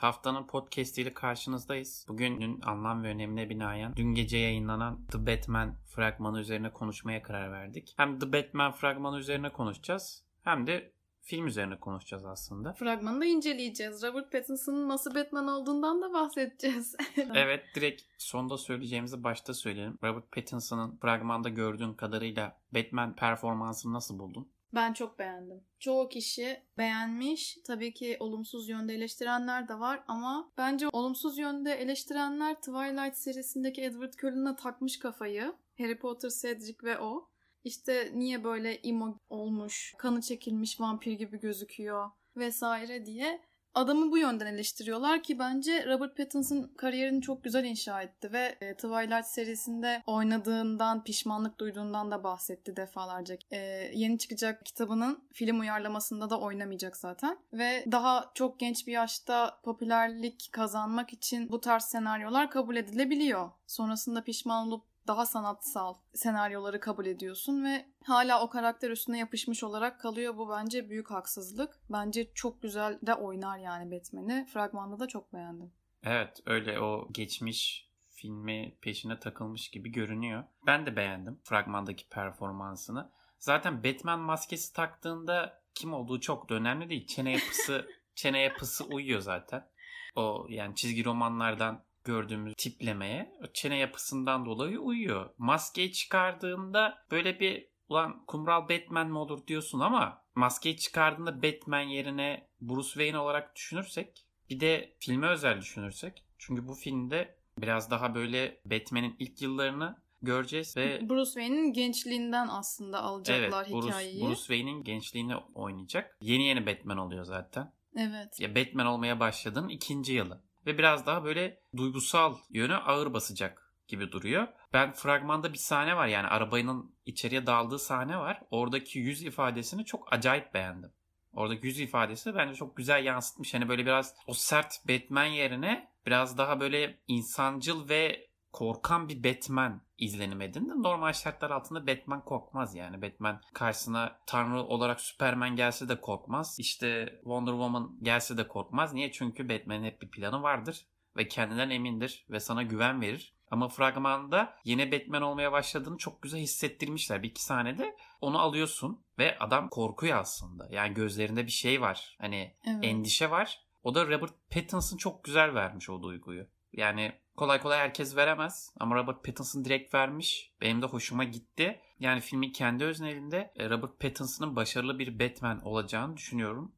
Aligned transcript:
Haftanın 0.00 0.46
podcast 0.46 0.98
ile 0.98 1.14
karşınızdayız. 1.14 2.06
Bugünün 2.08 2.60
anlam 2.62 3.02
ve 3.02 3.08
önemine 3.08 3.50
binaen 3.50 3.96
dün 3.96 4.14
gece 4.14 4.38
yayınlanan 4.38 5.06
The 5.12 5.26
Batman 5.26 5.76
fragmanı 5.86 6.40
üzerine 6.40 6.72
konuşmaya 6.72 7.22
karar 7.22 7.52
verdik. 7.52 7.94
Hem 7.96 8.18
The 8.18 8.32
Batman 8.32 8.72
fragmanı 8.72 9.18
üzerine 9.18 9.52
konuşacağız 9.52 10.24
hem 10.42 10.66
de 10.66 10.92
film 11.22 11.46
üzerine 11.46 11.80
konuşacağız 11.80 12.24
aslında. 12.24 12.72
Fragmanı 12.72 13.20
da 13.20 13.24
inceleyeceğiz. 13.24 14.02
Robert 14.02 14.32
Pattinson'ın 14.32 14.88
nasıl 14.88 15.14
Batman 15.14 15.48
olduğundan 15.48 16.02
da 16.02 16.12
bahsedeceğiz. 16.12 16.96
evet 17.34 17.64
direkt 17.74 18.02
sonda 18.18 18.58
söyleyeceğimizi 18.58 19.24
başta 19.24 19.54
söyleyelim. 19.54 19.98
Robert 20.04 20.32
Pattinson'ın 20.32 20.96
fragmanda 20.96 21.48
gördüğün 21.48 21.94
kadarıyla 21.94 22.60
Batman 22.74 23.16
performansını 23.16 23.92
nasıl 23.92 24.18
buldun? 24.18 24.48
Ben 24.74 24.92
çok 24.92 25.18
beğendim. 25.18 25.64
Çoğu 25.78 26.08
kişi 26.08 26.62
beğenmiş. 26.78 27.58
Tabii 27.64 27.94
ki 27.94 28.16
olumsuz 28.20 28.68
yönde 28.68 28.94
eleştirenler 28.94 29.68
de 29.68 29.78
var 29.80 30.04
ama 30.08 30.52
bence 30.58 30.88
olumsuz 30.92 31.38
yönde 31.38 31.72
eleştirenler 31.72 32.54
Twilight 32.54 33.16
serisindeki 33.16 33.82
Edward 33.82 34.12
Cullen'a 34.14 34.56
takmış 34.56 34.98
kafayı. 34.98 35.54
Harry 35.78 35.98
Potter, 35.98 36.30
Cedric 36.42 36.78
ve 36.82 36.98
o. 36.98 37.28
İşte 37.64 38.10
niye 38.14 38.44
böyle 38.44 38.72
emo 38.72 39.18
olmuş, 39.28 39.94
kanı 39.98 40.20
çekilmiş 40.20 40.80
vampir 40.80 41.12
gibi 41.12 41.40
gözüküyor 41.40 42.10
vesaire 42.36 43.06
diye 43.06 43.40
adamı 43.76 44.10
bu 44.10 44.18
yönden 44.18 44.46
eleştiriyorlar 44.46 45.22
ki 45.22 45.38
bence 45.38 45.86
Robert 45.86 46.16
Pattinson 46.16 46.70
kariyerini 46.76 47.22
çok 47.22 47.44
güzel 47.44 47.64
inşa 47.64 48.02
etti 48.02 48.32
ve 48.32 48.56
e, 48.60 48.74
Twilight 48.74 49.26
serisinde 49.26 50.02
oynadığından, 50.06 51.04
pişmanlık 51.04 51.60
duyduğundan 51.60 52.10
da 52.10 52.24
bahsetti 52.24 52.76
defalarca. 52.76 53.36
E, 53.50 53.58
yeni 53.94 54.18
çıkacak 54.18 54.66
kitabının 54.66 55.24
film 55.32 55.60
uyarlamasında 55.60 56.30
da 56.30 56.40
oynamayacak 56.40 56.96
zaten 56.96 57.38
ve 57.52 57.84
daha 57.92 58.30
çok 58.34 58.60
genç 58.60 58.86
bir 58.86 58.92
yaşta 58.92 59.60
popülerlik 59.62 60.48
kazanmak 60.52 61.12
için 61.12 61.48
bu 61.48 61.60
tarz 61.60 61.84
senaryolar 61.84 62.50
kabul 62.50 62.76
edilebiliyor. 62.76 63.50
Sonrasında 63.66 64.24
pişman 64.24 64.66
olup 64.66 64.95
daha 65.06 65.26
sanatsal 65.26 65.94
senaryoları 66.14 66.80
kabul 66.80 67.06
ediyorsun 67.06 67.64
ve 67.64 67.86
hala 68.04 68.42
o 68.42 68.50
karakter 68.50 68.90
üstüne 68.90 69.18
yapışmış 69.18 69.64
olarak 69.64 70.00
kalıyor. 70.00 70.36
Bu 70.36 70.50
bence 70.50 70.90
büyük 70.90 71.10
haksızlık. 71.10 71.80
Bence 71.90 72.32
çok 72.34 72.62
güzel 72.62 72.98
de 73.02 73.14
oynar 73.14 73.58
yani 73.58 73.90
Batman'i. 73.90 74.46
Fragmanda 74.52 74.98
da 74.98 75.08
çok 75.08 75.32
beğendim. 75.32 75.72
Evet 76.02 76.40
öyle 76.46 76.80
o 76.80 77.08
geçmiş 77.12 77.90
filmi 78.08 78.78
peşine 78.82 79.18
takılmış 79.18 79.70
gibi 79.70 79.92
görünüyor. 79.92 80.44
Ben 80.66 80.86
de 80.86 80.96
beğendim 80.96 81.40
fragmandaki 81.44 82.08
performansını. 82.08 83.12
Zaten 83.38 83.84
Batman 83.84 84.20
maskesi 84.20 84.72
taktığında 84.72 85.62
kim 85.74 85.94
olduğu 85.94 86.20
çok 86.20 86.48
da 86.48 86.54
önemli 86.54 86.90
değil. 86.90 87.06
Çene 87.06 87.32
yapısı 87.32 87.88
çene 88.14 88.40
yapısı 88.40 88.84
uyuyor 88.84 89.20
zaten. 89.20 89.68
O 90.16 90.46
yani 90.48 90.74
çizgi 90.74 91.04
romanlardan 91.04 91.84
gördüğümüz 92.06 92.54
tiplemeye 92.54 93.32
çene 93.54 93.76
yapısından 93.76 94.46
dolayı 94.46 94.78
uyuyor. 94.78 95.30
Maskeyi 95.38 95.92
çıkardığında 95.92 96.98
böyle 97.10 97.40
bir 97.40 97.68
ulan 97.88 98.24
kumral 98.26 98.68
Batman 98.68 99.08
mi 99.08 99.18
olur 99.18 99.46
diyorsun 99.46 99.80
ama 99.80 100.22
maskeyi 100.34 100.76
çıkardığında 100.76 101.42
Batman 101.42 101.80
yerine 101.80 102.48
Bruce 102.60 102.88
Wayne 102.88 103.18
olarak 103.18 103.56
düşünürsek 103.56 104.26
bir 104.50 104.60
de 104.60 104.96
filme 104.98 105.28
özel 105.28 105.60
düşünürsek 105.60 106.24
çünkü 106.38 106.68
bu 106.68 106.74
filmde 106.74 107.36
biraz 107.58 107.90
daha 107.90 108.14
böyle 108.14 108.60
Batman'in 108.64 109.16
ilk 109.18 109.42
yıllarını 109.42 109.96
göreceğiz 110.22 110.76
ve 110.76 111.08
Bruce 111.08 111.30
Wayne'in 111.30 111.72
gençliğinden 111.72 112.48
aslında 112.48 113.02
alacaklar 113.02 113.66
evet, 113.70 113.84
hikayeyi. 113.84 114.22
Bruce 114.22 114.40
Wayne'in 114.40 114.84
gençliğini 114.84 115.36
oynayacak. 115.36 116.18
Yeni 116.20 116.46
yeni 116.46 116.66
Batman 116.66 116.98
oluyor 116.98 117.24
zaten. 117.24 117.72
Evet. 117.96 118.40
Ya 118.40 118.54
Batman 118.54 118.86
olmaya 118.86 119.20
başladığın 119.20 119.68
ikinci 119.68 120.12
yılı 120.12 120.45
ve 120.66 120.78
biraz 120.78 121.06
daha 121.06 121.24
böyle 121.24 121.60
duygusal 121.76 122.36
yönü 122.50 122.76
ağır 122.76 123.14
basacak 123.14 123.72
gibi 123.88 124.12
duruyor. 124.12 124.48
Ben 124.72 124.92
fragmanda 124.92 125.52
bir 125.52 125.58
sahne 125.58 125.96
var 125.96 126.06
yani 126.06 126.26
arabanın 126.26 126.94
içeriye 127.06 127.46
daldığı 127.46 127.78
sahne 127.78 128.18
var. 128.18 128.42
Oradaki 128.50 128.98
yüz 128.98 129.22
ifadesini 129.22 129.84
çok 129.84 130.12
acayip 130.12 130.54
beğendim. 130.54 130.92
Oradaki 131.32 131.66
yüz 131.66 131.80
ifadesi 131.80 132.34
bence 132.34 132.54
çok 132.54 132.76
güzel 132.76 133.04
yansıtmış. 133.04 133.54
Hani 133.54 133.68
böyle 133.68 133.86
biraz 133.86 134.14
o 134.26 134.34
sert 134.34 134.88
Batman 134.88 135.24
yerine 135.24 135.88
biraz 136.06 136.38
daha 136.38 136.60
böyle 136.60 136.98
insancıl 137.08 137.88
ve 137.88 138.25
korkan 138.56 139.08
bir 139.08 139.24
Batman 139.24 139.82
izlenim 139.98 140.40
edindi. 140.40 140.82
Normal 140.82 141.12
şartlar 141.12 141.50
altında 141.50 141.86
Batman 141.86 142.24
korkmaz 142.24 142.74
yani. 142.74 143.02
Batman 143.02 143.40
karşısına 143.54 144.18
tanrı 144.26 144.62
olarak 144.62 145.00
Superman 145.00 145.56
gelse 145.56 145.88
de 145.88 146.00
korkmaz. 146.00 146.56
İşte 146.58 147.18
Wonder 147.22 147.52
Woman 147.52 147.98
gelse 148.02 148.36
de 148.36 148.48
korkmaz. 148.48 148.94
Niye? 148.94 149.12
Çünkü 149.12 149.48
Batman'in 149.48 149.84
hep 149.84 150.02
bir 150.02 150.10
planı 150.10 150.42
vardır 150.42 150.86
ve 151.16 151.28
kendinden 151.28 151.70
emindir 151.70 152.26
ve 152.30 152.40
sana 152.40 152.62
güven 152.62 153.00
verir. 153.00 153.34
Ama 153.50 153.68
fragmanda 153.68 154.56
yeni 154.64 154.92
Batman 154.92 155.22
olmaya 155.22 155.52
başladığını 155.52 155.98
çok 155.98 156.22
güzel 156.22 156.40
hissettirmişler. 156.40 157.22
Bir 157.22 157.30
iki 157.30 157.44
sahnede 157.44 157.96
onu 158.20 158.38
alıyorsun 158.38 159.04
ve 159.18 159.38
adam 159.38 159.68
korkuyor 159.68 160.18
aslında. 160.18 160.68
Yani 160.70 160.94
gözlerinde 160.94 161.46
bir 161.46 161.50
şey 161.50 161.80
var. 161.80 162.16
Hani 162.20 162.56
evet. 162.66 162.84
endişe 162.84 163.30
var. 163.30 163.60
O 163.82 163.94
da 163.94 164.06
Robert 164.06 164.50
Pattinson 164.50 164.96
çok 164.96 165.24
güzel 165.24 165.54
vermiş 165.54 165.90
o 165.90 166.02
duyguyu. 166.02 166.46
Yani 166.72 167.12
kolay 167.36 167.60
kolay 167.60 167.78
herkes 167.78 168.16
veremez 168.16 168.72
ama 168.80 168.96
Robert 168.96 169.24
Pattinson 169.24 169.64
direkt 169.64 169.94
vermiş. 169.94 170.52
Benim 170.60 170.82
de 170.82 170.86
hoşuma 170.86 171.24
gitti. 171.24 171.80
Yani 172.00 172.20
filmin 172.20 172.52
kendi 172.52 172.84
öznelinde 172.84 173.52
e, 173.56 173.70
Robert 173.70 174.00
Pattinson'ın 174.00 174.56
başarılı 174.56 174.98
bir 174.98 175.18
Batman 175.18 175.66
olacağını 175.66 176.16
düşünüyorum 176.16 176.72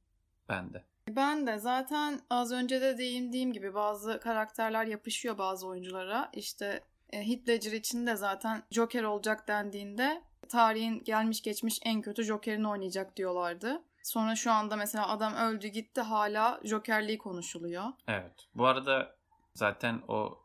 ben 0.49 0.75
de. 0.75 0.85
Ben 1.09 1.47
de 1.47 1.59
zaten 1.59 2.21
az 2.31 2.53
önce 2.53 2.81
de 2.81 2.99
değindiğim 2.99 3.53
gibi 3.53 3.75
bazı 3.75 4.21
karakterler 4.21 4.85
yapışıyor 4.85 5.39
bazı 5.39 5.67
oyunculara. 5.67 6.31
İşte 6.33 6.85
e, 7.11 7.29
Heath 7.29 7.49
Ledger 7.49 7.73
için 7.73 8.07
de 8.07 8.17
zaten 8.17 8.63
Joker 8.71 9.03
olacak 9.03 9.49
dendiğinde 9.49 10.23
tarihin 10.49 11.05
gelmiş 11.05 11.43
geçmiş 11.43 11.81
en 11.85 12.03
kötü 12.03 12.25
Joker'ini 12.25 12.69
oynayacak 12.69 13.17
diyorlardı. 13.17 13.83
Sonra 14.03 14.37
şu 14.37 14.53
anda 14.53 14.77
mesela 14.77 15.09
adam 15.09 15.35
öldü 15.35 15.67
gitti 15.67 16.01
hala 16.01 16.61
Joker'liği 16.65 17.19
konuşuluyor. 17.19 17.85
Evet. 18.09 18.49
Bu 18.55 18.67
arada 18.67 19.17
zaten 19.55 20.03
o 20.09 20.39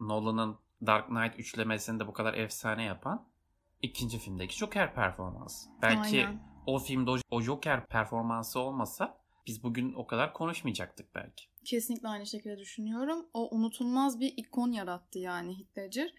Nolan'ın 0.00 0.58
Dark 0.86 1.08
Knight 1.08 1.38
üçlemesini 1.38 2.00
de 2.00 2.06
bu 2.06 2.12
kadar 2.12 2.34
efsane 2.34 2.84
yapan 2.84 3.28
ikinci 3.82 4.18
filmdeki 4.18 4.56
Joker 4.56 4.94
performansı. 4.94 5.68
Belki 5.82 6.26
Aynen. 6.26 6.42
o 6.66 6.78
filmde 6.78 7.10
o 7.30 7.40
Joker 7.40 7.86
performansı 7.86 8.60
olmasa 8.60 9.18
biz 9.46 9.62
bugün 9.62 9.94
o 9.94 10.06
kadar 10.06 10.32
konuşmayacaktık 10.32 11.14
belki. 11.14 11.44
Kesinlikle 11.64 12.08
aynı 12.08 12.26
şekilde 12.26 12.58
düşünüyorum. 12.58 13.26
O 13.34 13.56
unutulmaz 13.56 14.20
bir 14.20 14.34
ikon 14.36 14.72
yarattı 14.72 15.18
yani 15.18 15.56
Heath 15.58 16.12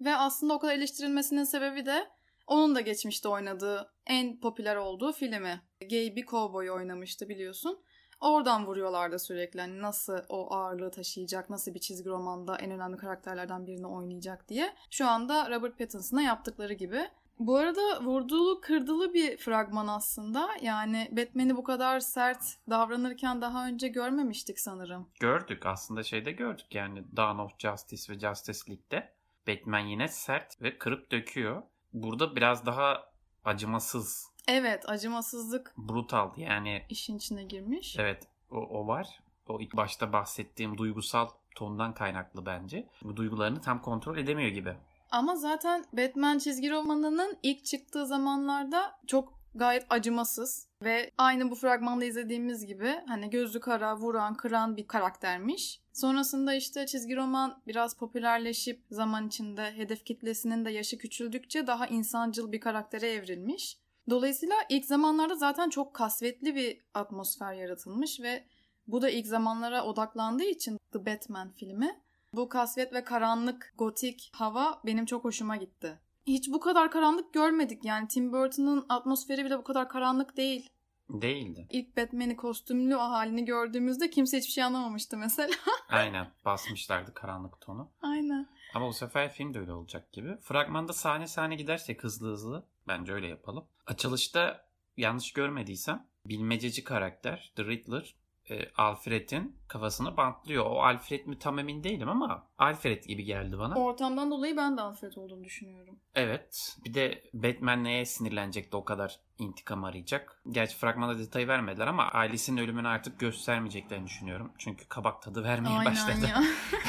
Ve 0.00 0.16
aslında 0.16 0.54
o 0.54 0.58
kadar 0.58 0.74
eleştirilmesinin 0.74 1.44
sebebi 1.44 1.86
de 1.86 2.08
onun 2.46 2.74
da 2.74 2.80
geçmişte 2.80 3.28
oynadığı 3.28 3.94
en 4.06 4.40
popüler 4.40 4.76
olduğu 4.76 5.12
filmi. 5.12 5.60
Gay 5.80 6.16
bir 6.16 6.26
kovboy 6.26 6.70
oynamıştı 6.70 7.28
biliyorsun. 7.28 7.82
Oradan 8.20 8.66
vuruyorlardı 8.66 9.18
sürekli. 9.18 9.60
Hani 9.60 9.82
nasıl 9.82 10.18
o 10.28 10.54
ağırlığı 10.54 10.90
taşıyacak, 10.90 11.50
nasıl 11.50 11.74
bir 11.74 11.80
çizgi 11.80 12.08
romanda 12.08 12.56
en 12.56 12.70
önemli 12.70 12.96
karakterlerden 12.96 13.66
birini 13.66 13.86
oynayacak 13.86 14.48
diye. 14.48 14.74
Şu 14.90 15.08
anda 15.08 15.50
Robert 15.50 15.78
Pattinson'a 15.78 16.22
yaptıkları 16.22 16.72
gibi. 16.72 17.08
Bu 17.38 17.56
arada 17.56 18.04
vurduğulu 18.04 18.60
kırdılı 18.60 19.14
bir 19.14 19.36
fragman 19.36 19.86
aslında. 19.86 20.48
Yani 20.62 21.08
Batman'i 21.12 21.56
bu 21.56 21.64
kadar 21.64 22.00
sert 22.00 22.42
davranırken 22.70 23.42
daha 23.42 23.66
önce 23.66 23.88
görmemiştik 23.88 24.60
sanırım. 24.60 25.08
Gördük 25.20 25.66
aslında 25.66 26.02
şeyde 26.02 26.32
gördük 26.32 26.74
yani 26.74 27.04
Dawn 27.16 27.38
of 27.38 27.58
Justice 27.58 28.12
ve 28.12 28.18
Justice 28.18 28.58
League'de. 28.68 29.12
Batman 29.48 29.78
yine 29.86 30.08
sert 30.08 30.62
ve 30.62 30.78
kırıp 30.78 31.10
döküyor. 31.12 31.62
Burada 31.92 32.36
biraz 32.36 32.66
daha 32.66 33.10
acımasız 33.44 34.29
Evet 34.52 34.88
acımasızlık. 34.88 35.74
Brutal 35.76 36.30
yani. 36.36 36.82
işin 36.88 37.16
içine 37.16 37.44
girmiş. 37.44 37.96
Evet 37.98 38.28
o, 38.50 38.56
o 38.56 38.86
var. 38.86 39.20
O 39.48 39.60
ilk 39.60 39.76
başta 39.76 40.12
bahsettiğim 40.12 40.78
duygusal 40.78 41.28
tondan 41.56 41.94
kaynaklı 41.94 42.46
bence. 42.46 42.88
Bu 43.02 43.16
duygularını 43.16 43.60
tam 43.60 43.82
kontrol 43.82 44.18
edemiyor 44.18 44.50
gibi. 44.50 44.74
Ama 45.10 45.36
zaten 45.36 45.84
Batman 45.92 46.38
çizgi 46.38 46.70
romanının 46.70 47.38
ilk 47.42 47.64
çıktığı 47.64 48.06
zamanlarda 48.06 49.00
çok 49.06 49.40
gayet 49.54 49.86
acımasız 49.90 50.68
ve 50.82 51.10
aynı 51.18 51.50
bu 51.50 51.54
fragmanda 51.54 52.04
izlediğimiz 52.04 52.66
gibi 52.66 52.94
hani 53.06 53.30
gözü 53.30 53.60
kara, 53.60 53.96
vuran, 53.96 54.34
kıran 54.34 54.76
bir 54.76 54.86
karaktermiş. 54.86 55.80
Sonrasında 55.92 56.54
işte 56.54 56.86
çizgi 56.86 57.16
roman 57.16 57.62
biraz 57.66 57.96
popülerleşip 57.96 58.84
zaman 58.90 59.26
içinde 59.26 59.72
hedef 59.76 60.04
kitlesinin 60.04 60.64
de 60.64 60.70
yaşı 60.70 60.98
küçüldükçe 60.98 61.66
daha 61.66 61.86
insancıl 61.86 62.52
bir 62.52 62.60
karaktere 62.60 63.10
evrilmiş. 63.10 63.76
Dolayısıyla 64.10 64.54
ilk 64.68 64.84
zamanlarda 64.84 65.34
zaten 65.34 65.70
çok 65.70 65.94
kasvetli 65.94 66.54
bir 66.54 66.78
atmosfer 66.94 67.52
yaratılmış 67.52 68.20
ve 68.20 68.44
bu 68.86 69.02
da 69.02 69.10
ilk 69.10 69.26
zamanlara 69.26 69.84
odaklandığı 69.84 70.44
için 70.44 70.78
The 70.92 71.06
Batman 71.06 71.50
filmi 71.52 72.00
bu 72.32 72.48
kasvet 72.48 72.92
ve 72.92 73.04
karanlık 73.04 73.74
gotik 73.78 74.30
hava 74.34 74.80
benim 74.86 75.06
çok 75.06 75.24
hoşuma 75.24 75.56
gitti. 75.56 75.98
Hiç 76.26 76.48
bu 76.52 76.60
kadar 76.60 76.90
karanlık 76.90 77.32
görmedik 77.32 77.84
yani 77.84 78.08
Tim 78.08 78.32
Burton'ın 78.32 78.86
atmosferi 78.88 79.44
bile 79.44 79.58
bu 79.58 79.64
kadar 79.64 79.88
karanlık 79.88 80.36
değil. 80.36 80.68
Değildi. 81.10 81.66
İlk 81.70 81.96
Batman'i 81.96 82.36
kostümlü 82.36 82.94
halini 82.94 83.44
gördüğümüzde 83.44 84.10
kimse 84.10 84.38
hiçbir 84.38 84.52
şey 84.52 84.64
anlamamıştı 84.64 85.16
mesela. 85.16 85.50
Aynen 85.88 86.26
basmışlardı 86.44 87.14
karanlık 87.14 87.60
tonu. 87.60 87.90
Aynen. 88.02 88.46
Ama 88.74 88.88
bu 88.88 88.92
sefer 88.92 89.32
film 89.32 89.54
de 89.54 89.58
öyle 89.58 89.72
olacak 89.72 90.12
gibi. 90.12 90.36
Fragmanda 90.40 90.92
sahne 90.92 91.26
sahne 91.26 91.54
gidersek 91.54 92.04
hızlı 92.04 92.32
hızlı 92.32 92.66
bence 92.88 93.12
öyle 93.12 93.26
yapalım. 93.26 93.64
Açılışta 93.86 94.66
yanlış 94.96 95.32
görmediysem 95.32 96.06
bilmececi 96.26 96.84
karakter 96.84 97.52
The 97.56 97.64
Riddler 97.64 98.14
e, 98.50 98.70
Alfred'in 98.76 99.56
kafasını 99.68 100.16
bantlıyor. 100.16 100.66
O 100.66 100.82
Alfred 100.82 101.26
mi 101.26 101.38
tam 101.38 101.58
emin 101.58 101.84
değilim 101.84 102.08
ama 102.08 102.46
Alfred 102.58 103.04
gibi 103.04 103.24
geldi 103.24 103.58
bana. 103.58 103.74
Ortamdan 103.74 104.30
dolayı 104.30 104.56
ben 104.56 104.76
de 104.76 104.80
Alfred 104.80 105.12
olduğunu 105.16 105.44
düşünüyorum. 105.44 105.98
Evet. 106.14 106.76
Bir 106.84 106.94
de 106.94 107.22
Batman 107.34 107.84
neye 107.84 108.04
sinirlenecek 108.04 108.72
de 108.72 108.76
o 108.76 108.84
kadar 108.84 109.20
intikam 109.38 109.84
arayacak. 109.84 110.42
Gerçi 110.50 110.76
fragmanda 110.76 111.18
detayı 111.18 111.48
vermediler 111.48 111.86
ama 111.86 112.04
ailesinin 112.04 112.60
ölümünü 112.60 112.88
artık 112.88 113.20
göstermeyeceklerini 113.20 114.06
düşünüyorum. 114.06 114.52
Çünkü 114.58 114.88
kabak 114.88 115.22
tadı 115.22 115.44
vermeye 115.44 115.78
Aynen 115.78 115.92
başladı. 115.92 116.28
ya. 116.28 116.42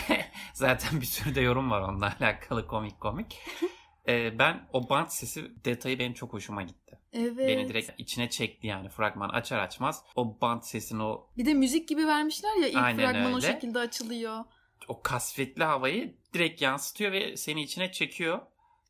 Zaten 0.53 1.01
bir 1.01 1.05
sürü 1.05 1.35
de 1.35 1.41
yorum 1.41 1.71
var 1.71 1.81
onunla 1.81 2.15
alakalı 2.19 2.67
komik 2.67 2.99
komik. 2.99 3.39
Ee, 4.07 4.33
ben 4.39 4.67
o 4.73 4.89
bant 4.89 5.13
sesi 5.13 5.65
detayı 5.65 5.99
benim 5.99 6.13
çok 6.13 6.33
hoşuma 6.33 6.63
gitti. 6.63 7.00
Evet. 7.13 7.37
Beni 7.47 7.67
direkt 7.67 7.91
içine 7.97 8.29
çekti 8.29 8.67
yani 8.67 8.89
fragman 8.89 9.29
açar 9.29 9.59
açmaz. 9.59 10.03
O 10.15 10.41
bant 10.41 10.65
sesini 10.65 11.03
o 11.03 11.29
Bir 11.37 11.45
de 11.45 11.53
müzik 11.53 11.87
gibi 11.87 12.07
vermişler 12.07 12.55
ya 12.55 12.67
ilk 12.67 12.77
Aynen 12.77 13.11
fragman 13.11 13.33
o 13.33 13.35
öyle. 13.35 13.47
şekilde 13.47 13.79
açılıyor. 13.79 14.43
o 14.87 15.01
kasvetli 15.01 15.63
havayı 15.63 16.15
direkt 16.33 16.61
yansıtıyor 16.61 17.11
ve 17.11 17.37
seni 17.37 17.63
içine 17.63 17.91
çekiyor. 17.91 18.39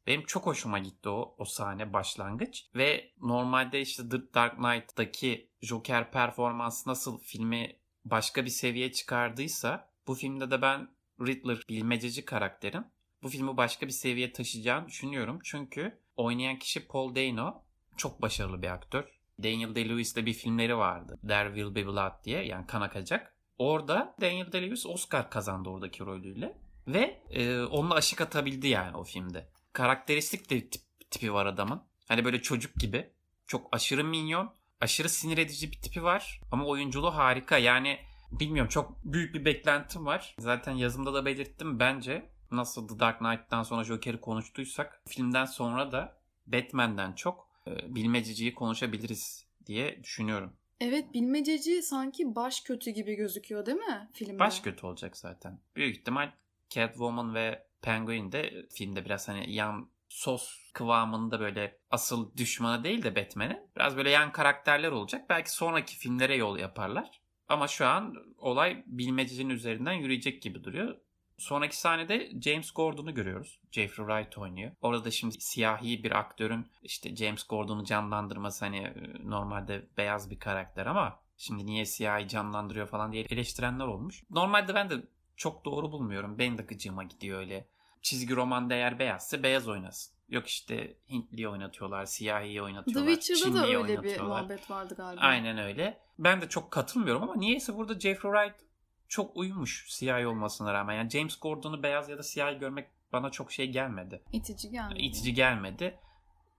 Benim 0.08 0.26
çok 0.26 0.46
hoşuma 0.46 0.80
gitti 0.80 1.10
o, 1.10 1.36
o 1.38 1.46
sahne 1.46 1.94
başlangıç. 1.94 2.66
Ve 2.76 3.12
normalde 3.22 3.82
işte 3.82 4.10
The 4.10 4.34
Dark 4.34 4.56
Knight'daki 4.58 5.50
Joker 5.62 6.12
performansı 6.12 6.90
nasıl 6.90 7.20
filmi 7.20 7.76
başka 8.06 8.46
bir 8.46 8.50
seviye 8.50 8.92
çıkardıysa 8.92 9.90
bu 10.08 10.16
filmde 10.16 10.52
de 10.52 10.62
ben 10.62 10.88
Riddler 11.22 11.58
bilmececi 11.70 12.26
karakterin 12.26 12.86
bu 13.24 13.30
filmi 13.30 13.58
başka 13.58 13.88
bir 13.88 13.92
seviyeye 13.92 14.34
taşıyacağını 14.34 14.88
düşünüyorum. 14.88 15.40
Çünkü 15.44 16.00
oynayan 16.16 16.60
kişi 16.60 16.88
Paul 16.88 17.16
Dano 17.16 17.64
çok 18.02 18.22
başarılı 18.22 18.62
bir 18.62 18.68
aktör. 18.68 19.04
Daniel 19.44 19.76
Day-Lewis'le 19.76 20.26
bir 20.26 20.34
filmleri 20.34 20.78
vardı. 20.78 21.20
There 21.28 21.48
Will 21.48 21.76
Be 21.76 21.88
Blood 21.88 22.24
diye 22.24 22.46
yani 22.46 22.68
kan 22.68 22.82
akacak. 22.82 23.36
Orada 23.58 24.16
Daniel 24.22 24.48
Day-Lewis 24.48 24.88
Oscar 24.88 25.30
kazandı 25.30 25.70
oradaki 25.70 26.06
rolüyle. 26.06 26.58
Ve 26.88 27.22
e, 27.30 27.62
onunla 27.62 27.94
aşık 27.96 28.22
atabildi 28.22 28.68
yani 28.68 28.98
o 28.98 29.04
filmde. 29.04 29.50
Karakteristik 29.74 30.50
de 30.50 30.70
tip, 30.70 30.82
tipi 31.12 31.34
var 31.34 31.46
adamın. 31.46 31.82
Hani 32.08 32.26
böyle 32.26 32.42
çocuk 32.42 32.76
gibi. 32.76 33.10
Çok 33.48 33.76
aşırı 33.76 34.04
minyon. 34.04 34.54
Aşırı 34.80 35.10
sinir 35.10 35.38
edici 35.38 35.72
bir 35.72 35.82
tipi 35.82 36.04
var. 36.04 36.42
Ama 36.52 36.66
oyunculuğu 36.66 37.16
harika. 37.16 37.58
Yani 37.58 38.00
bilmiyorum 38.32 38.70
çok 38.70 39.04
büyük 39.04 39.36
bir 39.36 39.46
beklentim 39.46 40.06
var. 40.06 40.36
Zaten 40.40 40.72
yazımda 40.72 41.14
da 41.14 41.26
belirttim. 41.26 41.80
Bence 41.80 42.30
nasıl 42.52 42.88
The 42.88 43.00
Dark 43.00 43.20
Knight'tan 43.20 43.64
sonra 43.64 43.84
Joker'i 43.84 44.22
konuştuysak 44.22 45.02
filmden 45.08 45.46
sonra 45.46 45.92
da 45.92 46.22
Batman'den 46.48 47.14
çok 47.14 47.51
bilmececiyi 47.68 48.56
konuşabiliriz 48.56 49.48
diye 49.66 50.04
düşünüyorum. 50.04 50.54
Evet 50.80 51.14
bilmececi 51.14 51.82
sanki 51.82 52.36
baş 52.36 52.62
kötü 52.62 52.92
gibi 52.92 53.16
gözüküyor 53.16 53.66
değil 53.66 53.78
mi 53.78 54.10
filmde? 54.14 54.40
Baş 54.40 54.60
kötü 54.60 54.86
olacak 54.86 55.18
zaten. 55.18 55.60
Büyük 55.76 55.98
ihtimal 55.98 56.32
Catwoman 56.70 57.36
ve 57.36 57.68
Penguin 57.82 58.32
de 58.32 58.66
filmde 58.70 59.06
biraz 59.06 59.28
hani 59.28 59.54
yan 59.54 59.90
sos 60.10 60.72
kıvamında 60.74 61.40
böyle 61.40 61.78
asıl 61.92 62.38
düşmanı 62.38 62.84
değil 62.84 63.04
de 63.04 63.16
Batman'in 63.16 63.60
biraz 63.78 63.98
böyle 63.98 64.10
yan 64.10 64.32
karakterler 64.32 64.92
olacak. 64.92 65.30
Belki 65.30 65.52
sonraki 65.52 65.96
filmlere 65.96 66.36
yol 66.36 66.58
yaparlar. 66.60 67.22
Ama 67.48 67.68
şu 67.68 67.86
an 67.86 68.16
olay 68.38 68.84
bilmececinin 68.88 69.54
üzerinden 69.54 69.94
yürüyecek 69.94 70.42
gibi 70.42 70.64
duruyor. 70.64 70.98
Sonraki 71.42 71.78
sahnede 71.78 72.32
James 72.42 72.72
Gordon'u 72.72 73.14
görüyoruz. 73.14 73.60
Jeffrey 73.72 74.08
Wright 74.08 74.38
oynuyor. 74.38 74.72
Orada 74.82 75.06
da 75.06 75.12
şimdi 75.12 75.42
siyahi 75.42 76.04
bir 76.04 76.12
aktörün 76.12 76.68
işte 76.84 77.16
James 77.16 77.44
Gordon'u 77.44 77.84
canlandırması 77.84 78.66
hani 78.66 78.78
e, 78.78 78.94
normalde 79.24 79.86
beyaz 79.98 80.30
bir 80.30 80.40
karakter 80.40 80.86
ama 80.86 81.20
şimdi 81.38 81.66
niye 81.66 81.86
siyahi 81.86 82.28
canlandırıyor 82.28 82.88
falan 82.88 83.12
diye 83.12 83.24
eleştirenler 83.24 83.86
olmuş. 83.86 84.24
Normalde 84.30 84.76
ben 84.76 84.90
de 84.90 84.96
çok 85.36 85.66
doğru 85.66 85.92
bulmuyorum. 85.92 86.40
Benim 86.40 86.58
de 86.58 86.62
gıcığıma 86.62 87.04
gidiyor 87.04 87.40
öyle. 87.40 87.68
Çizgi 88.02 88.36
romanda 88.36 88.74
eğer 88.74 89.00
beyazsa 89.00 89.44
beyaz 89.44 89.68
oynasın. 89.68 90.14
Yok 90.30 90.48
işte 90.48 90.98
Hintliyi 91.10 91.50
oynatıyorlar, 91.50 92.06
siyahiyi 92.06 92.56
The 92.56 92.62
oynatıyorlar, 92.62 93.12
Witcher'da 93.12 93.54
da 93.54 93.62
Çinliyi 93.62 93.78
öyle 93.78 94.04
bir 94.04 94.20
muhabbet 94.20 94.72
vardı 94.72 94.96
galiba. 94.98 95.22
Aynen 95.22 95.58
öyle. 95.58 96.00
Ben 96.20 96.42
de 96.42 96.50
çok 96.50 96.72
katılmıyorum 96.72 97.24
ama 97.24 97.36
niyeyse 97.36 97.78
burada 97.78 98.00
Jeffrey 98.00 98.32
Wright 98.32 98.71
çok 99.12 99.38
uyumuş 99.38 99.86
siyahi 99.90 100.28
olmasına 100.28 100.74
rağmen. 100.74 100.94
Yani 100.96 101.10
James 101.10 101.40
Gordon'u 101.40 101.84
beyaz 101.84 102.10
ya 102.10 102.18
da 102.18 102.24
siyahi 102.24 102.58
görmek 102.58 102.88
bana 103.14 103.30
çok 103.30 103.52
şey 103.52 103.72
gelmedi. 103.72 104.24
İtici 104.32 104.72
geldi. 104.72 104.94
İtici 104.98 105.34
gelmedi. 105.34 106.00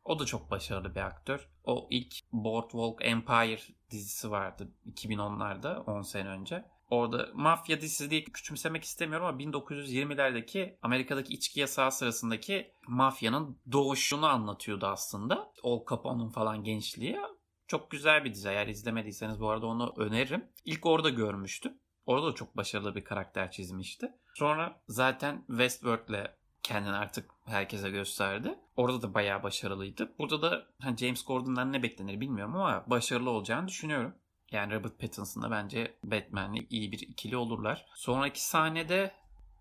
O 0.05 0.19
da 0.19 0.27
çok 0.27 0.51
başarılı 0.51 0.95
bir 0.95 1.01
aktör. 1.01 1.49
O 1.65 1.87
ilk 1.91 2.15
Boardwalk 2.33 3.05
Empire 3.05 3.61
dizisi 3.91 4.31
vardı 4.31 4.69
2010'larda 4.87 5.77
10 5.79 6.03
sene 6.03 6.29
önce. 6.29 6.65
Orada 6.91 7.29
mafya 7.35 7.81
dizisi 7.81 8.11
diye 8.11 8.25
küçümsemek 8.25 8.85
istemiyorum 8.85 9.27
ama 9.27 9.39
1920'lerdeki 9.39 10.79
Amerika'daki 10.83 11.33
içki 11.33 11.61
yasağı 11.61 11.93
sırasındaki 11.93 12.73
mafyanın 12.89 13.59
doğuşunu 13.73 14.27
anlatıyordu 14.27 14.87
aslında. 14.87 15.53
Al 15.63 15.81
Capone'un 15.91 16.29
falan 16.29 16.65
gençliği. 16.65 17.19
Çok 17.67 17.91
güzel 17.91 18.25
bir 18.25 18.35
dizi. 18.35 18.49
Eğer 18.49 18.67
izlemediyseniz 18.67 19.41
bu 19.41 19.49
arada 19.49 19.67
onu 19.67 19.95
öneririm. 19.97 20.45
İlk 20.65 20.87
orada 20.87 21.11
görmüştüm. 21.11 21.82
Orada 22.13 22.27
da 22.27 22.35
çok 22.35 22.57
başarılı 22.57 22.95
bir 22.95 23.05
karakter 23.05 23.51
çizmişti. 23.51 24.13
Sonra 24.35 24.81
zaten 24.89 25.45
Westworld'le 25.47 26.31
kendini 26.63 26.97
artık 26.97 27.31
herkese 27.45 27.91
gösterdi. 27.91 28.59
Orada 28.77 29.03
da 29.03 29.15
bayağı 29.15 29.43
başarılıydı. 29.43 30.13
Burada 30.19 30.43
da 30.43 30.67
hani 30.81 30.97
James 30.97 31.25
Gordon'dan 31.25 31.73
ne 31.73 31.83
beklenir 31.83 32.21
bilmiyorum 32.21 32.57
ama 32.57 32.85
başarılı 32.87 33.31
olacağını 33.31 33.69
düşünüyorum. 33.69 34.15
Yani 34.51 34.75
Robert 34.75 34.99
Pattinson'la 35.01 35.51
bence 35.51 35.95
Batman'le 36.05 36.67
iyi 36.71 36.93
bir 36.93 37.01
ikili 37.01 37.37
olurlar. 37.37 37.87
Sonraki 37.95 38.47
sahnede 38.47 39.15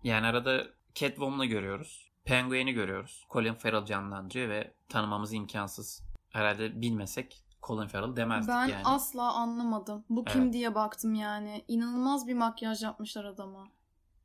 yani 0.04 0.26
arada 0.26 0.66
Catwoman'ı 0.94 1.46
görüyoruz. 1.46 2.12
Penguin'i 2.24 2.72
görüyoruz. 2.72 3.26
Colin 3.30 3.54
Farrell 3.54 3.84
canlandırıyor 3.84 4.48
ve 4.48 4.74
tanımamız 4.88 5.32
imkansız. 5.32 6.02
Herhalde 6.30 6.80
bilmesek 6.80 7.44
Colin 7.62 7.86
Farrell 7.86 8.16
demezdik 8.16 8.48
Ben 8.54 8.66
yani. 8.66 8.82
asla 8.84 9.32
anlamadım. 9.34 10.04
Bu 10.08 10.24
kim 10.24 10.42
Evet. 10.42 10.52
diye 10.52 10.74
baktım 10.74 11.14
yani. 11.14 11.64
İnanılmaz 11.68 12.26
bir 12.26 12.34
makyaj 12.34 12.82
yapmışlar 12.82 13.24
adama. 13.24 13.68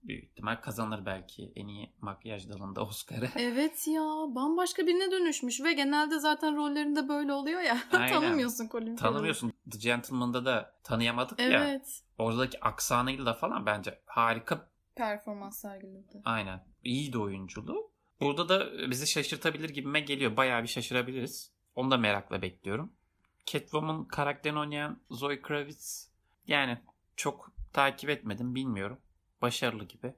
Büyük 0.03 0.23
ihtimal 0.23 0.55
kazanır 0.61 1.05
belki 1.05 1.51
en 1.55 1.67
iyi 1.67 1.93
makyaj 2.01 2.49
dalında 2.49 2.81
Oscar'ı. 2.85 3.29
Evet 3.35 3.87
ya 3.87 4.01
bambaşka 4.27 4.87
birine 4.87 5.11
dönüşmüş 5.11 5.61
ve 5.63 5.73
genelde 5.73 6.19
zaten 6.19 6.55
rollerinde 6.55 7.09
böyle 7.09 7.33
oluyor 7.33 7.61
ya. 7.61 7.77
Tanımıyorsun 7.91 8.67
Colin 8.69 8.95
Farrell'ı. 8.95 8.95
Tanımıyorsun. 9.13 9.53
The 9.71 9.77
Gentleman'da 9.79 10.45
da 10.45 10.73
tanıyamadık 10.83 11.39
ya. 11.39 11.45
Evet. 11.45 12.03
Oradaki 12.17 12.63
aksanıyla 12.63 13.33
falan 13.33 13.65
bence 13.65 14.01
harika. 14.05 14.69
Performans 14.95 15.61
sergiledi. 15.61 16.21
Aynen. 16.25 16.65
İyi 16.83 17.13
de 17.13 17.17
oyunculuğu. 17.17 17.91
Burada 18.21 18.49
da 18.49 18.89
bizi 18.91 19.07
şaşırtabilir 19.07 19.69
gibime 19.69 19.99
geliyor. 19.99 20.37
Bayağı 20.37 20.63
bir 20.63 20.67
şaşırabiliriz. 20.67 21.51
Onu 21.75 21.91
da 21.91 21.97
merakla 21.97 22.41
bekliyorum. 22.41 22.93
Catwoman 23.47 24.05
karakterini 24.05 24.59
oynayan 24.59 24.99
Zoe 25.11 25.41
Kravitz 25.41 26.09
yani 26.47 26.77
çok 27.15 27.51
takip 27.73 28.09
etmedim 28.09 28.55
bilmiyorum. 28.55 28.99
Başarılı 29.41 29.83
gibi. 29.83 30.13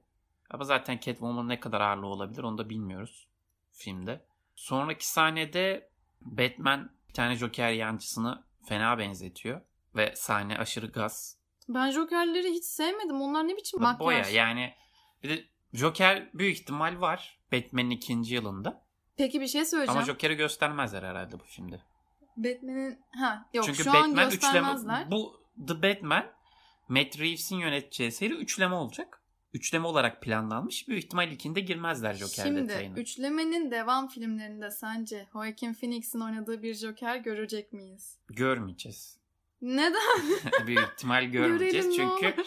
Ama 0.50 0.64
zaten 0.64 0.98
Catwoman 0.98 1.48
ne 1.48 1.60
kadar 1.60 1.80
ağırlığı 1.80 2.06
olabilir 2.06 2.42
onu 2.42 2.58
da 2.58 2.70
bilmiyoruz 2.70 3.28
filmde. 3.72 4.24
Sonraki 4.56 5.08
sahnede 5.08 5.90
Batman 6.20 6.90
bir 7.08 7.14
tane 7.14 7.34
Joker 7.34 7.72
yancısını 7.72 8.44
fena 8.64 8.98
benzetiyor. 8.98 9.60
Ve 9.96 10.12
sahne 10.16 10.58
aşırı 10.58 10.86
gaz. 10.86 11.36
Ben 11.68 11.90
Joker'leri 11.90 12.50
hiç 12.50 12.64
sevmedim. 12.64 13.20
Onlar 13.20 13.48
ne 13.48 13.56
biçim 13.56 13.80
makyaj? 13.80 14.06
Boya 14.06 14.28
yani. 14.28 14.74
Bir 15.22 15.28
de 15.28 15.44
Joker 15.72 16.30
büyük 16.34 16.56
ihtimal 16.56 17.00
var 17.00 17.38
Batman'in 17.52 17.90
ikinci 17.90 18.34
yılında. 18.34 18.82
Peki 19.16 19.40
bir 19.40 19.46
şey 19.46 19.64
söyleyeceğim. 19.64 19.98
Ama 19.98 20.06
Joker'i 20.06 20.34
göstermezler 20.34 21.02
herhalde 21.02 21.40
bu 21.40 21.44
filmde. 21.44 21.80
Batman'in 22.36 22.98
ha 23.18 23.48
yok 23.54 23.64
Çünkü 23.66 23.82
şu 23.84 23.90
an 23.90 23.96
Batman 24.10 24.30
göstermezler. 24.30 24.94
üçleme 24.94 25.10
bu 25.10 25.40
The 25.68 25.82
Batman 25.82 26.26
Matt 26.88 27.18
Reeves'in 27.18 27.56
yöneteceği 27.56 28.12
seri 28.12 28.34
üçleme 28.34 28.74
olacak. 28.74 29.16
Üçleme 29.54 29.86
olarak 29.86 30.22
planlanmış. 30.22 30.88
Büyük 30.88 31.04
ihtimal 31.04 31.28
ilkinde 31.32 31.60
girmezler 31.60 32.14
Joker 32.14 32.44
Şimdi 32.44 32.68
detayına. 32.68 32.98
üçlemenin 32.98 33.70
devam 33.70 34.08
filmlerinde 34.08 34.70
sence 34.70 35.28
Joaquin 35.32 35.74
Phoenix'in 35.74 36.20
oynadığı 36.20 36.62
bir 36.62 36.74
Joker 36.74 37.16
görecek 37.16 37.72
miyiz? 37.72 38.18
Görmeyeceğiz. 38.28 39.18
Neden? 39.62 40.20
Büyük 40.66 40.88
ihtimal 40.92 41.24
görmeyeceğiz. 41.30 41.96
Görelim 41.96 42.10
Çünkü 42.20 42.44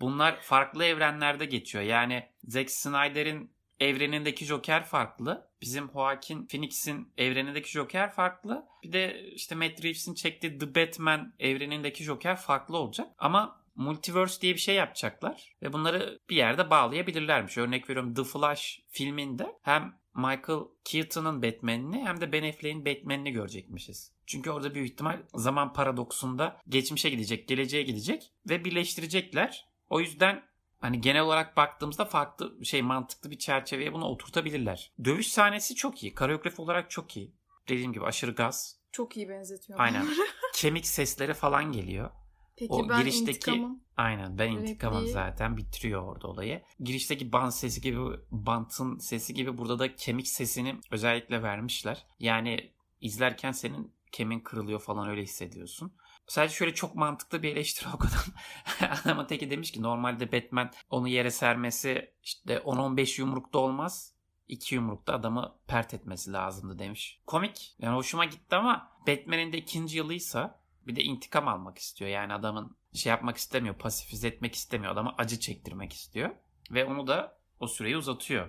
bunlar 0.00 0.40
farklı 0.40 0.84
evrenlerde 0.84 1.44
geçiyor. 1.44 1.84
Yani 1.84 2.26
Zack 2.48 2.70
Snyder'in 2.70 3.50
evrenindeki 3.80 4.44
Joker 4.44 4.84
farklı. 4.84 5.50
bizim 5.62 5.90
Joaquin 5.92 6.46
Phoenix'in 6.46 7.12
evrenindeki 7.16 7.70
Joker 7.70 8.12
farklı. 8.12 8.66
Bir 8.82 8.92
de 8.92 9.30
işte 9.34 9.54
Matt 9.54 9.84
Reeves'in 9.84 10.14
çektiği 10.14 10.58
The 10.58 10.74
Batman 10.74 11.34
evrenindeki 11.38 12.04
Joker 12.04 12.36
farklı 12.36 12.76
olacak. 12.76 13.08
Ama 13.18 13.60
Multiverse 13.74 14.40
diye 14.40 14.54
bir 14.54 14.60
şey 14.60 14.74
yapacaklar 14.74 15.56
ve 15.62 15.72
bunları 15.72 16.18
bir 16.30 16.36
yerde 16.36 16.70
bağlayabilirlermiş. 16.70 17.58
Örnek 17.58 17.90
veriyorum 17.90 18.14
The 18.14 18.24
Flash 18.24 18.80
filminde 18.88 19.46
hem 19.62 20.00
Michael 20.14 20.60
Keaton'ın 20.84 21.42
Batman'ini 21.42 22.04
hem 22.04 22.20
de 22.20 22.32
Ben 22.32 22.48
Affleck'in 22.48 22.86
Batman'ini 22.86 23.32
görecekmişiz. 23.32 24.12
Çünkü 24.26 24.50
orada 24.50 24.74
büyük 24.74 24.90
ihtimal 24.90 25.22
zaman 25.34 25.72
paradoksunda 25.72 26.60
geçmişe 26.68 27.10
gidecek, 27.10 27.48
geleceğe 27.48 27.82
gidecek 27.82 28.32
ve 28.48 28.64
birleştirecekler. 28.64 29.66
O 29.88 30.00
yüzden 30.00 30.42
hani 30.80 31.00
genel 31.00 31.22
olarak 31.22 31.56
baktığımızda 31.56 32.04
farklı 32.04 32.64
şey 32.64 32.82
mantıklı 32.82 33.30
bir 33.30 33.38
çerçeveye 33.38 33.92
bunu 33.92 34.04
oturtabilirler. 34.04 34.92
Dövüş 35.04 35.28
sahnesi 35.28 35.74
çok 35.74 36.02
iyi. 36.02 36.14
Koreografi 36.14 36.62
olarak 36.62 36.90
çok 36.90 37.16
iyi. 37.16 37.34
Dediğim 37.68 37.92
gibi 37.92 38.04
aşırı 38.04 38.30
gaz. 38.34 38.80
Çok 38.92 39.16
iyi 39.16 39.28
benzetiyor. 39.28 39.78
Aynen. 39.80 40.06
Kemik 40.54 40.86
sesleri 40.86 41.34
falan 41.34 41.72
geliyor. 41.72 42.10
Peki 42.56 42.72
O 42.72 42.88
ben 42.88 43.00
girişteki- 43.02 43.30
intikamım. 43.30 43.80
Aynen 43.96 44.38
ben 44.38 44.50
intikamım 44.50 45.06
zaten 45.06 45.56
bitiriyor 45.56 46.02
orada 46.02 46.28
olayı. 46.28 46.62
Girişteki 46.80 47.32
bant 47.32 47.54
sesi 47.54 47.80
gibi 47.80 47.98
bantın 48.30 48.98
sesi 48.98 49.34
gibi 49.34 49.58
burada 49.58 49.78
da 49.78 49.96
kemik 49.96 50.28
sesini 50.28 50.80
özellikle 50.90 51.42
vermişler. 51.42 52.06
Yani 52.18 52.72
izlerken 53.00 53.52
senin 53.52 53.94
kemin 54.12 54.40
kırılıyor 54.40 54.80
falan 54.80 55.08
öyle 55.08 55.22
hissediyorsun. 55.22 55.92
Sadece 56.30 56.54
şöyle 56.54 56.74
çok 56.74 56.94
mantıklı 56.94 57.42
bir 57.42 57.52
eleştiri 57.52 57.88
okudum. 57.94 58.34
Adamın 58.80 59.26
teki 59.26 59.50
demiş 59.50 59.72
ki 59.72 59.82
normalde 59.82 60.32
Batman 60.32 60.70
onu 60.90 61.08
yere 61.08 61.30
sermesi 61.30 62.14
işte 62.22 62.56
10-15 62.56 63.20
yumrukta 63.20 63.58
olmaz. 63.58 64.14
2 64.48 64.74
yumrukta 64.74 65.14
adamı 65.14 65.58
pert 65.66 65.94
etmesi 65.94 66.32
lazımdı 66.32 66.78
demiş. 66.78 67.20
Komik. 67.26 67.74
Yani 67.78 67.96
hoşuma 67.96 68.24
gitti 68.24 68.56
ama 68.56 68.92
Batman'in 69.06 69.52
de 69.52 69.58
ikinci 69.58 69.96
yılıysa 69.96 70.60
bir 70.86 70.96
de 70.96 71.02
intikam 71.02 71.48
almak 71.48 71.78
istiyor. 71.78 72.10
Yani 72.10 72.34
adamın 72.34 72.76
şey 72.94 73.10
yapmak 73.10 73.36
istemiyor, 73.36 73.74
pasifize 73.74 74.28
etmek 74.28 74.54
istemiyor. 74.54 74.92
Adama 74.92 75.14
acı 75.18 75.40
çektirmek 75.40 75.92
istiyor. 75.92 76.30
Ve 76.70 76.84
onu 76.84 77.06
da 77.06 77.38
o 77.60 77.66
süreyi 77.66 77.96
uzatıyor. 77.96 78.48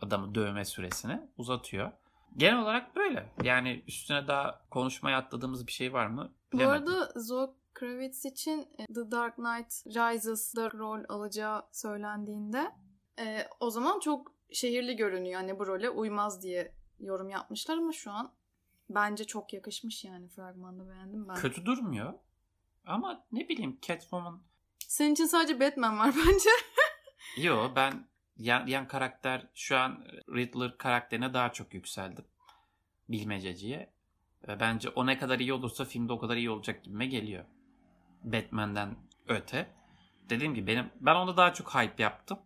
Adamı 0.00 0.34
dövme 0.34 0.64
süresini 0.64 1.20
uzatıyor. 1.36 1.92
Genel 2.36 2.62
olarak 2.62 2.96
böyle. 2.96 3.32
Yani 3.42 3.84
üstüne 3.86 4.28
daha 4.28 4.68
konuşmaya 4.70 5.18
atladığımız 5.18 5.66
bir 5.66 5.72
şey 5.72 5.92
var 5.92 6.06
mı? 6.06 6.32
Bu 6.52 6.58
Bilemedim. 6.58 6.92
arada 6.94 7.12
Zoe 7.20 7.50
Kravitz 7.74 8.24
için 8.24 8.68
e, 8.78 8.86
The 8.86 9.10
Dark 9.10 9.36
Knight 9.36 9.86
Rises'da 9.86 10.70
rol 10.70 11.04
alacağı 11.08 11.62
söylendiğinde 11.72 12.72
e, 13.18 13.48
o 13.60 13.70
zaman 13.70 14.00
çok 14.00 14.32
şehirli 14.52 14.96
görünüyor. 14.96 15.40
Hani 15.40 15.58
bu 15.58 15.66
role 15.66 15.90
uymaz 15.90 16.42
diye 16.42 16.74
yorum 17.00 17.28
yapmışlar 17.28 17.76
ama 17.76 17.92
şu 17.92 18.10
an 18.10 18.32
bence 18.90 19.24
çok 19.24 19.52
yakışmış 19.52 20.04
yani 20.04 20.28
fragmanda 20.28 20.88
beğendim 20.88 21.28
ben. 21.28 21.34
kötü 21.34 21.66
durmuyor. 21.66 22.14
Ama 22.86 23.26
ne 23.32 23.48
bileyim 23.48 23.78
Catwoman 23.82 24.42
Senin 24.78 25.12
için 25.12 25.26
sadece 25.26 25.60
Batman 25.60 25.98
var 25.98 26.14
bence. 26.26 26.50
Yo 27.36 27.70
ben 27.76 28.08
yan, 28.38 28.66
yan 28.66 28.88
karakter 28.88 29.46
şu 29.54 29.76
an 29.76 30.04
Riddler 30.34 30.78
karakterine 30.78 31.34
daha 31.34 31.52
çok 31.52 31.74
yükseldim. 31.74 32.24
Bilmececiye. 33.08 33.92
Ve 34.48 34.60
bence 34.60 34.88
o 34.88 35.06
ne 35.06 35.18
kadar 35.18 35.38
iyi 35.38 35.52
olursa 35.52 35.84
filmde 35.84 36.12
o 36.12 36.18
kadar 36.18 36.36
iyi 36.36 36.50
olacak 36.50 36.84
gibime 36.84 37.06
geliyor. 37.06 37.44
Batman'den 38.24 38.96
öte. 39.28 39.66
Dediğim 40.30 40.54
gibi 40.54 40.66
benim 40.66 40.90
ben 41.00 41.14
onda 41.14 41.36
daha 41.36 41.52
çok 41.52 41.74
hype 41.74 42.02
yaptım. 42.02 42.38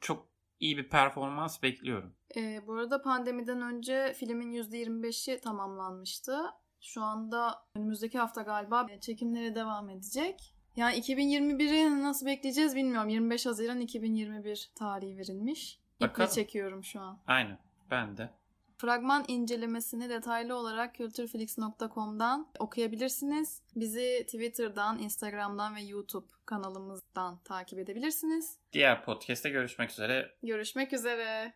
Çok 0.00 0.28
iyi 0.60 0.76
bir 0.76 0.88
performans 0.88 1.62
bekliyorum. 1.62 2.14
E, 2.36 2.66
bu 2.66 2.74
arada 2.74 3.02
pandemiden 3.02 3.62
önce 3.62 4.14
filmin 4.16 4.52
%25'i 4.52 5.40
tamamlanmıştı. 5.40 6.38
Şu 6.80 7.02
anda 7.02 7.62
önümüzdeki 7.74 8.18
hafta 8.18 8.42
galiba 8.42 8.86
çekimleri 9.00 9.54
devam 9.54 9.90
edecek. 9.90 10.54
Yani 10.76 10.98
2021'i 10.98 12.02
nasıl 12.02 12.26
bekleyeceğiz 12.26 12.76
bilmiyorum. 12.76 13.08
25 13.08 13.46
Haziran 13.46 13.80
2021 13.80 14.70
tarihi 14.74 15.18
verilmiş. 15.18 15.78
İple 16.00 16.28
çekiyorum 16.28 16.84
şu 16.84 17.00
an. 17.00 17.18
Aynen 17.26 17.58
ben 17.90 18.16
de. 18.16 18.30
Fragman 18.78 19.24
incelemesini 19.28 20.08
detaylı 20.08 20.54
olarak 20.54 20.94
kültürflix.com'dan 20.94 22.48
okuyabilirsiniz. 22.58 23.62
Bizi 23.76 24.22
Twitter'dan, 24.24 24.98
Instagram'dan 24.98 25.76
ve 25.76 25.80
YouTube 25.80 26.26
kanalımızdan 26.46 27.38
takip 27.44 27.78
edebilirsiniz. 27.78 28.58
Diğer 28.72 29.04
podcast'te 29.04 29.50
görüşmek 29.50 29.90
üzere. 29.90 30.34
Görüşmek 30.42 30.92
üzere. 30.92 31.52